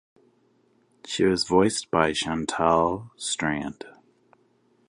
[1.05, 3.85] She was voiced by Chantal Strand.